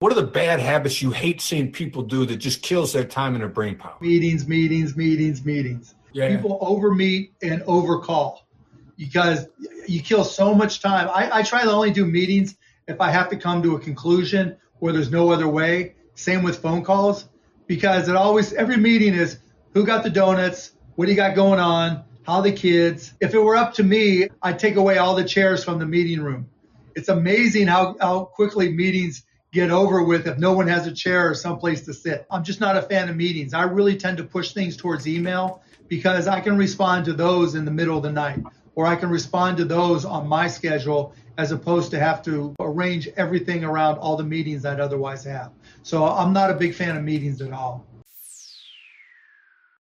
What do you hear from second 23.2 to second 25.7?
If it were up to me, I'd take away all the chairs